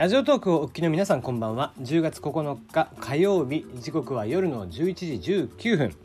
[0.00, 1.74] ラジオトークをお聞きの皆さんこんばんは。
[1.82, 3.66] 10月9日火曜日。
[3.80, 5.96] 時刻は夜の11時19分。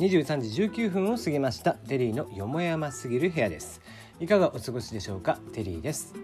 [0.00, 1.74] 23時19分を過ぎました。
[1.74, 3.80] テリーのよもやますぎる部屋です。
[4.18, 5.38] いかがお過ごしでしょうか？
[5.52, 6.14] テリーです。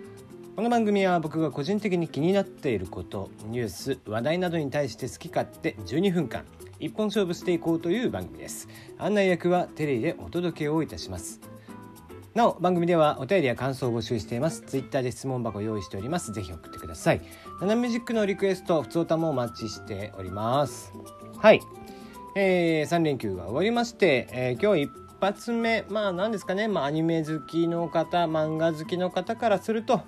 [0.56, 6.44] この番組は僕が個人的に気になっていることニュース話題などに対して好き勝手12分間
[6.80, 8.66] 一本勝負していこうという番組です。
[8.98, 11.40] 案内役はテリーでお届けをいたします。
[12.34, 14.62] なお番組ではお便りや感想を募集しています。
[14.62, 16.32] ツイッターで質問箱を用意しております。
[16.32, 17.20] ぜひ送ってください。
[17.60, 20.92] ナナミュージックのリクエスト普通歌もお待ちしております。
[21.38, 21.60] はい。
[22.36, 25.84] えー、3連休が終わりまして、えー、今日一発目。
[25.88, 30.02] まあ何ですかね、まあ、アニメ好きの方漫画好きの方からすると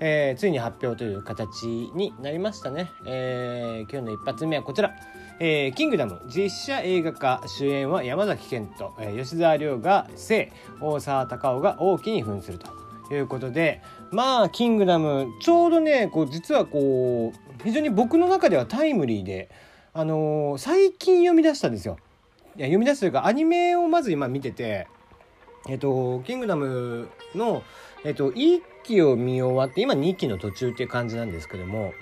[0.00, 4.94] えー、ついに発表という形になりましたね、えー、今日の一発目はこちら。
[5.40, 19.50] えー、キングダム実写映画化主演は山崎賢人、えー、吉沢亮が聖大沢たかおが王毅に扮するということでまあキングダムちょうどねこう実はこう非常に僕の中ではタイムリーで、
[19.92, 21.98] あのー、最近読み出したんですよ。
[22.56, 24.88] いや読み出すというかアニメをまず今見てて
[25.68, 27.62] えっと、キングダムの、
[28.04, 31.92] えっと、1期を見終わって、今2期の途中っていう感じなんですけども、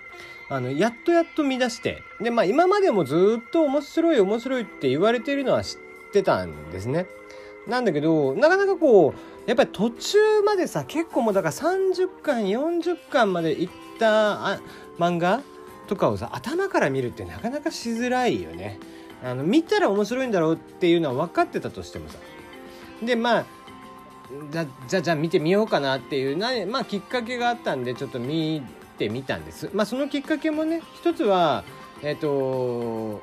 [0.49, 5.79] あの、やっとやっと見出して、で、まあ今までもずっと面白い面白いって言われてるのは知っ
[6.13, 7.07] てたんですね。
[7.67, 14.61] なんだけど、なかなかこう、やっぱり途中までさ、結構もうだから30巻、40巻までいった
[14.99, 15.43] 漫画
[15.89, 18.79] とかをさ、頭から見るってなかなかしづらいよね。
[19.25, 22.19] あの、見たら面白いんだろうっていうのは分かってたとしてもさ。
[23.03, 23.47] で、まあ、
[24.51, 28.63] じゃ、じゃ、じゃあ見てみようかなっていう、なまあきっかけがあったんで、ちょっと見
[28.97, 29.71] てみたんです。
[29.73, 31.65] まあ、そのきっかけもね一つは
[32.03, 33.23] えっ、と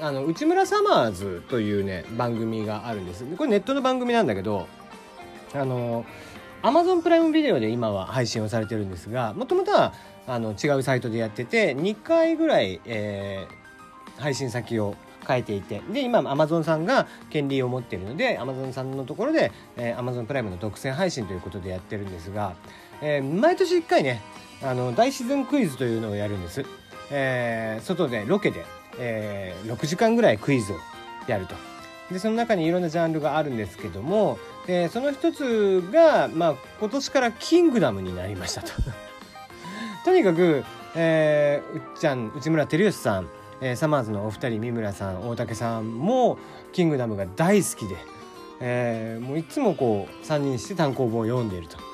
[0.00, 4.68] あの内村サマーズというね番組があるんですこれネットの番組なんだけど
[5.52, 6.04] あの
[6.62, 9.92] アマゾンプライムビデオで今は配信をされてるんですがもともとは
[10.26, 14.94] あの違うサイトでやってて2回ぐらい、えー、配信先を
[15.26, 22.54] 変えていてで今アマゾンさんが権利を持ってるのでアマゾンさんのところで、えー、アマゾンプライムの独占配信ということでやってるんですが、
[23.02, 24.22] えー、毎年1回ね
[24.62, 26.64] あの大自然クイズというのをやるんです。
[27.10, 28.64] えー、外でロケで、
[28.98, 30.76] えー、6時間ぐらいクイズを
[31.26, 31.54] やると。
[32.10, 38.72] でその中にいろんなジャンルがあるんですけどもでその一つが、まあ、今年から「キングダム」になりましたと。
[40.04, 40.64] とにかく、
[40.96, 43.28] えー、うっちゃん内村光良さん、
[43.60, 46.38] えー、サマーズのお二人三村さん大竹さんも
[46.72, 47.96] 「キングダム」が大好きで、
[48.60, 51.89] えー、もういつもこう3人して単行本を読んでいると。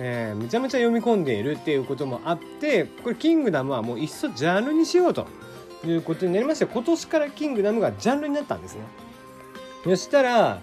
[0.00, 5.26] えー、めちゃめちゃ読み込んでいるっていうこともあってこれ「キングダム」はもういっそジャンルにしようと
[5.84, 8.82] いうことになりまして今年から「キングダム」がジャンルになったんですね。
[9.84, 10.60] そしたら、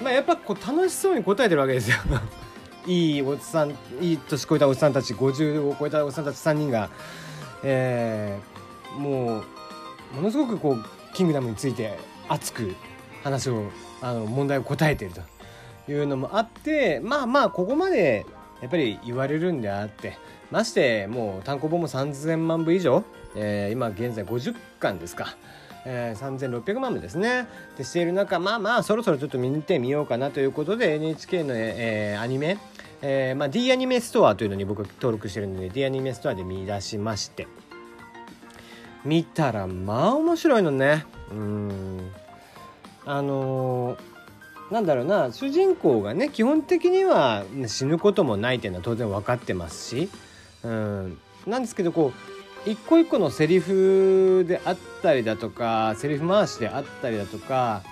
[0.00, 1.96] まあ、やっぱこう楽しそうに答えてるわけですよ。
[2.86, 3.70] いいおっさん
[4.00, 6.90] いい年越えたおっさんたち50を超えたおっさんたち3人が、
[7.62, 9.40] えー、も
[10.12, 11.98] うものすごくこう「キングダム」について
[12.28, 12.74] 熱く
[13.22, 13.64] 話を
[14.00, 15.14] あの問題を答えている
[15.86, 18.24] というのもあってまあまあここまで
[18.60, 20.18] やっぱり言われるんであって
[20.50, 23.04] ましてもう単行本も3000万部以上、
[23.34, 25.36] えー、今現在50巻ですか。
[25.86, 27.46] えー、3600万部ですね。
[27.78, 32.58] でしている中まあまあそろそろちょっと見てみようかなということで NHK の、えー、アニメ、
[33.00, 37.48] えーまあ、D アニメストアというのに僕登録してるので D アニメストアで見出しまして
[39.04, 42.10] 見たらまあ面白いのねうん
[43.06, 44.09] あのー
[44.70, 50.08] なんだろうな主人公がね基本的には死ぬこともないっていうのは当然分かってますし、
[50.62, 52.12] うん、なんですけどこ
[52.66, 57.82] う一個一個のセリフであったりだとかセリフ回しであったりだとか、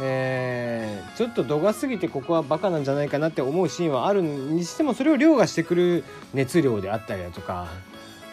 [0.00, 6.04] えー、ちょっと度が過ぎてここはバカなんじゃないかなって思うシーンはあるにしてもそれを凌駕してくる
[6.34, 7.68] 熱量であったりだとか、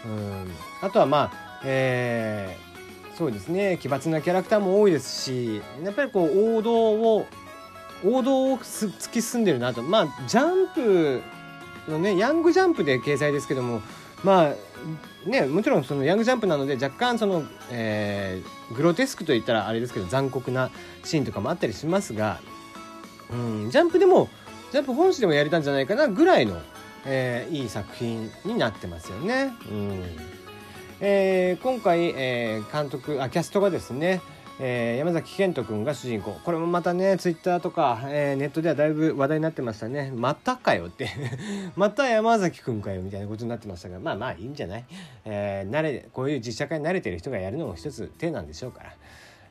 [0.05, 7.27] うん、あとはまあ、えー、そうですね奇抜なキャラクターも多いですしやっぱりこう王道を
[8.05, 11.21] 王道を突き進んでるなとまあジャンプ
[11.87, 13.81] のねヤングジャンプで掲載ですけども
[14.23, 20.69] まあねもちろんそのヤングジャンプなので若干その、えー、グロテスクといったらあれですけど残酷な
[21.03, 22.39] シーンとかもあったりしますが、
[23.31, 24.29] うん、ジャンプでも
[24.71, 26.59] ジャンプ本誌でもやれたんじゃないかなぐらいの、
[27.05, 29.53] えー、いい作品になってますよね。
[29.69, 30.03] うん
[30.99, 34.21] えー、今回、えー、監督あキャストがですね
[34.59, 36.31] えー、山崎賢人君が主人公。
[36.43, 40.11] これもまたねツイッターとか、えー、ネットではだいぶ話題になってましたね。
[40.15, 41.09] またかよって。
[41.75, 44.85] また山崎君かよみたいなことになってましたがまあまあいいんじゃない、
[45.25, 48.93] えー、慣れこういう実写化に慣れてる人がやるのも一つ手なんでしょうから。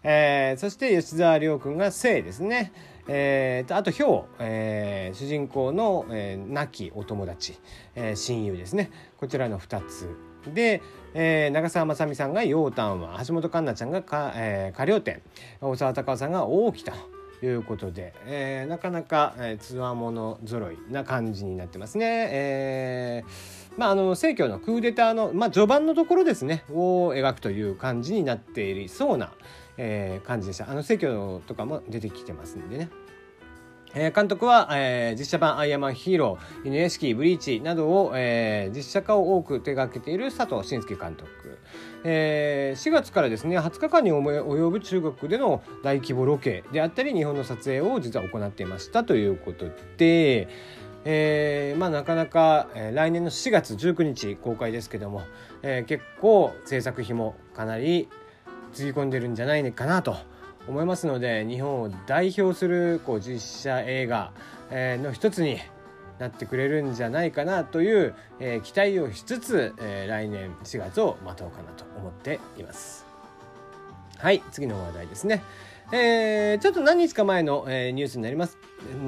[0.05, 2.73] えー、そして吉沢亮君が生ですね、
[3.09, 7.59] えー、あとヒョウ、えー、主人公の、えー、亡きお友達、
[7.95, 8.91] えー、親友ですね。
[9.19, 10.09] こちらの2つ。
[10.53, 10.83] で、
[11.15, 15.23] えー、長澤まさみさんが「ようたんは」橋本環奈ちゃんがか、えー「歌謡展」
[15.61, 16.93] 大沢たかおさんが「大き」と。
[17.47, 22.29] いうことで、えー、なかなか、えー、つわもの揃いな感じになってますね。
[22.31, 29.33] えー、まああの正教のクーデターの、まあ、序盤のところですねを描くという感じになっていそうな、
[29.77, 32.91] えー、感じでしたあの正教とかも出てきてますんでね。
[33.95, 41.29] えー、監督は、えー、実写版「アイアマンヒーロー」「犬屋敷」「ブリーチ」などを、えー、実写化を多く手掛けている佐藤慎介監督、
[42.05, 49.67] えー、4月からですね20日間に及ぶ中国での大規模ロケであったり日本の撮影を実は行っていましたということ
[49.99, 50.49] で、
[51.05, 55.23] えー、まあなかなか、えー、来年の4月19日公開ですけども、
[55.63, 58.09] えー、結構制作費もかなり
[58.73, 60.17] つぎ込んでるんじゃないかなと
[60.69, 64.33] 思いますので日本を代表するこう実写映画、
[64.71, 65.59] え、の一つに
[66.19, 73.07] なってくれるんじゃないかなという、え、期待をしつつ、え、来年4月を待とうかなと思っています。
[74.19, 75.43] はい次の話題ですね。
[75.91, 78.57] えー、ちょっと何日か前の、えー、ニュースになります,、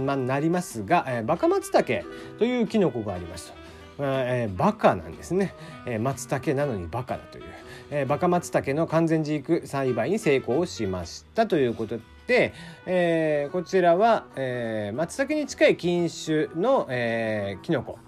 [0.04, 2.04] まあ、なりますが、えー、バカマツタケ
[2.38, 3.63] というキノコがありますと。
[3.98, 5.54] えー、バカなんですね、
[5.86, 7.44] えー、松茸なのにバカだという、
[7.90, 12.54] えー、バカ松茸の完全飼育栽培に成功しましたということで、
[12.86, 17.98] えー、こちらは、えー、松茸に近い品種の、えー、キノコ。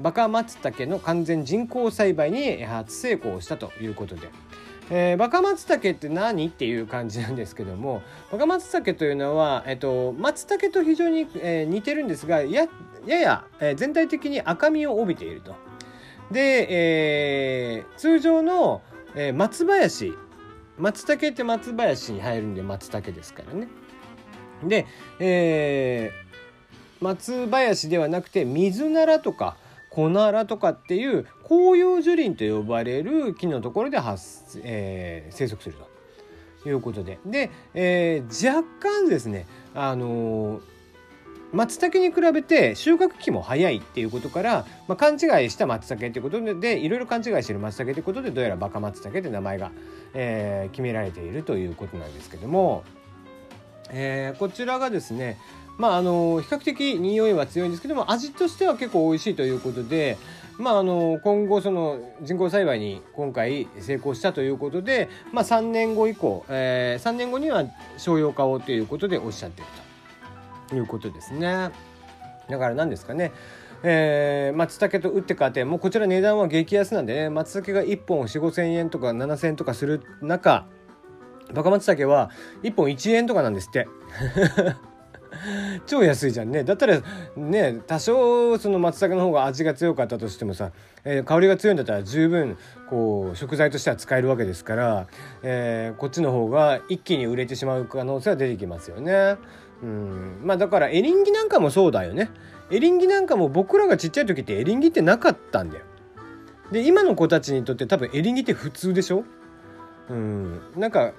[0.00, 4.28] バカ松茸の完全人工栽培に初成功したということで。
[4.90, 12.66] えー、バカマツタケって何っていう感じなんですけどもバカマツタケというのは、えっと、松茸と非常に、えー、似てるんですがや
[13.06, 15.54] やや、え、全体的に赤みを帯びていると。
[16.30, 18.82] で、えー、通常の、
[19.14, 20.12] えー、松林
[20.78, 23.68] 松茸って松林に入るんで松茸ですからね。
[24.64, 24.86] で、
[25.20, 29.56] えー、松林ではなくて水ならとか
[29.90, 35.76] コナラとかっていう紅葉樹林と呼ばれる木のところで発、えー、生息する
[36.62, 40.73] ということでで、えー、若干ですねあのー
[41.54, 49.70] 松茸に比べて収穫期も早いっていうことから、まあ、勘違いした松茸っていうことでいろいろ勘違いしてる松茸っていうことでどうやらバカ松茸って名前が、
[50.14, 52.82] えー、決められているということなんですけども、
[53.90, 55.38] えー、こちらがですね
[55.78, 60.18] まああの比較的匂いは強いんですけども味としては結構美味しいということで、
[60.58, 67.64] まあ、あの今後その人工栽培に今回成功したということで、まあ、3年後以降、えー、3年後には
[67.96, 69.83] 商用化をということでおっしゃってると。
[70.74, 71.70] いうことですね。
[72.48, 73.32] だから何ですかね
[73.86, 80.66] えー、松茸と打って変わってもうこちら値段は激安なんでね松茸が1本4 5 0 0 0円とか7,000円とかする中
[81.52, 82.30] バカ松茸は
[82.62, 83.86] 1本1円とかなんですって。
[85.86, 87.02] 超安いじゃんねだったら
[87.36, 90.70] ね多少その松茸の方が味が強かったとしてもさ、
[91.04, 92.56] えー、香りが強いんだったら十分
[92.88, 95.06] こう食材としては使えるわけですから、
[95.42, 99.36] えー、こっちの方が一気に売れてしまう可能性は出てきますよね。
[99.84, 102.30] うんまあだからエリンギなんかもそうだよね。
[102.70, 105.84] エリンギなんかも僕らがちっちゃい時ってエリンギってなかったんだよ。
[106.72, 109.24] で今の子たちにとって多分エリンギって普通でしょ？
[110.08, 111.12] うんなんか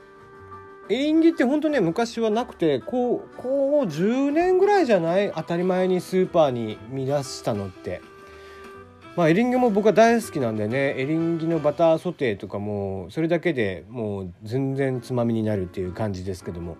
[0.89, 5.31] エリンギって本当ね昔はなくてこうこう10年ぐらいじゃない？
[5.35, 8.01] 当たり前にスーパーに見出したのって。
[9.15, 16.75] まあ、エリンギも僕は大好きなんでねエリンギのバターソテーとかもそれだけでもう全然つまみになるっていう感じですけども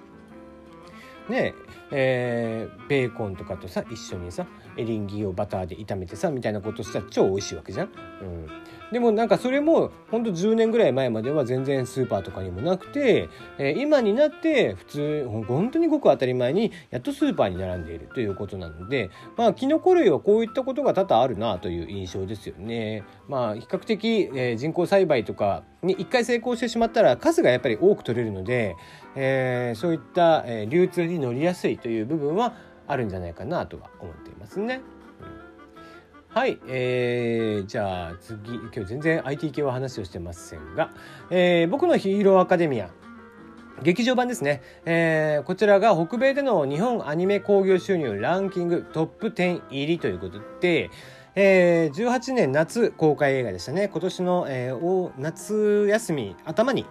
[1.30, 1.54] ね
[1.92, 4.46] えー、ベーコンとかとさ一緒にさ
[4.78, 7.90] エリンギをバターで炒めてさみたいなことしたら超美味しいわけじゃん。
[8.22, 8.48] うん、
[8.92, 23.04] でもなんかそれもほんと10年ぐらい前までは全然スーパーとかにもなくて、えー、今になって普通本当にごく当たり前にやっとスーパーに並んでいるということなのでまあキノコ類はこういったことが多々あるなという印象ですよね。
[23.28, 28.76] まあ比較的、えー、人工栽培とかに一回成功してしまったら数がやっぱり多く取れるので、
[29.16, 32.54] えー、そういった、えー、流通に乗りやすいという部分は
[32.88, 34.82] あるんじゃないかなとは思っていますね。
[36.30, 40.92] はい、えー、じゃあ次今日全然 IT 系は話をしてませんが、
[41.30, 42.90] えー、僕のヒーローアカデミア
[43.84, 50.90] 劇場版ですね、えー、こちらが北米での日本アニメ興行収入ランキングトップ10入りということで、
[51.36, 53.90] えー、18年夏公開映画でしたね。
[53.90, 56.86] 今年の、えー、夏休み頭に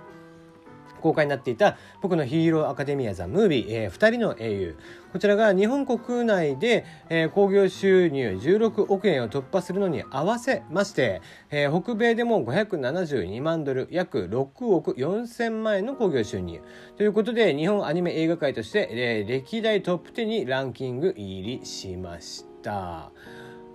[1.04, 4.76] 公開になっていた「僕のヒーローアカデミア・ザ・ムービー、えー、2人の英雄」
[5.12, 11.20] こちらが日本国内でえー、興行収入16億円を突破するのに合わせまして、
[11.50, 16.60] えー、北米でも572万ドル約6億4000万円の興行収入
[16.96, 23.10] ということで日本アニメ映画界として、えー、歴代トップ10にランキング入りしました。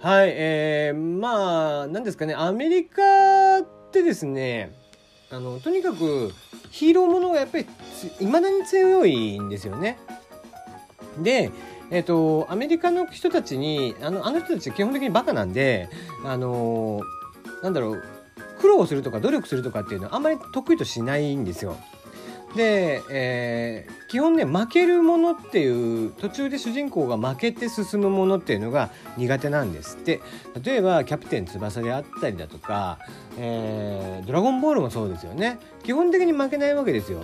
[0.02, 4.72] はい、えー、まあ、なんですかね、アメリカってですね、
[5.32, 6.32] あの、とにかく
[6.72, 7.66] ヒーローものがやっぱり
[8.20, 9.98] いまだに強いんですよね。
[11.22, 11.52] で、
[11.92, 15.90] えっ、ー、と、アメリカの人たちに、あの、あの人たち基本的にバカなんで、
[16.26, 17.02] あの、
[17.64, 18.04] なんだろう、
[18.60, 21.78] 苦労するとか努力するとかっていうのはあんまり得意としないんですよ。
[22.56, 30.22] で、えー、基本ね負けるものっていう途中で主人公が負けて進むものっていうのが苦手なんですって
[30.64, 32.98] 例えば「キャプテン翼」であったりだとか、
[33.38, 37.24] えー「ドラゴンボール」もそうですよね基本的に負けないわけですよ。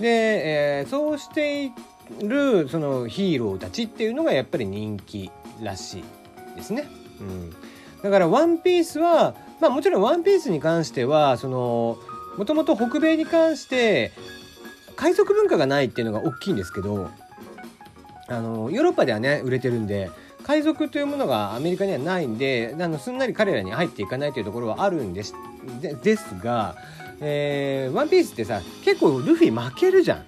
[0.00, 0.08] で、
[0.80, 1.72] えー、そうしてい
[2.20, 5.30] るそのヒーローたちっていうのがやっぱり人気
[5.62, 6.88] らしいですね。
[7.20, 7.54] うん、
[8.02, 11.96] だから「ワンピースはまあもちろん「ワンピースに関してはその
[12.36, 14.10] もともと北米に関して
[14.96, 17.10] 海賊文化がないっていうのが大きいんですけど
[18.28, 20.10] あのヨーロッパではね売れてるんで
[20.44, 25.34] 海賊というものがアメリカにはないんであのすんなり彼らに入っていかないというところはあるんです
[26.02, 26.76] ですが、
[27.20, 30.24] えー、ワンピースってさ結構ルフィ負けるじゃん。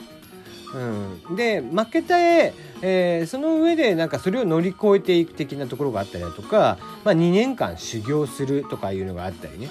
[0.75, 9.71] うん、で負けたええー、その上でなんかそれを乗り越えていく的なところがあったりだとか、まあ、2年間修行するとかいうのがあったりね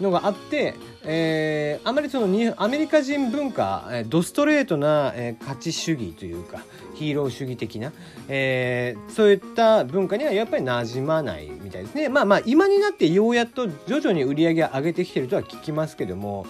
[0.00, 0.74] のがあって、
[1.04, 6.62] えー、あまりそのにアメリカ人文化、えー、ドストレートな、えー、勝ち主義というか
[6.94, 7.92] ヒーロー主義的な、
[8.28, 12.08] えー、そういった文化にはやっぱり馴染まないみたいですね。
[12.08, 16.46] まあまあ今になってようやっと徐々に売り上げ上げてきてるとは聞きますけども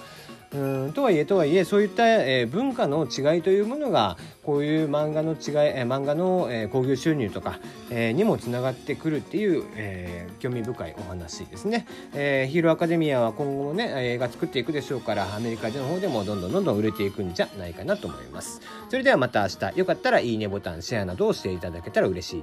[0.94, 7.58] とはいえとはいえそういった、え、文化の違いというものがこういう漫画の違い、え、漫画の興行、えー、収入とか、
[7.90, 18.60] え、にもつながってくるっていう、え、興味深いお話ですね、え、ヒーローアカデミアは今後もね映画作っていくでしょうからアメリカでの方でもどんどんどんどん売れていくんじゃないかなと思います。
[18.88, 22.42] それではまた明日よかったらいいねボタンシェアなどをしていただけたら嬉しい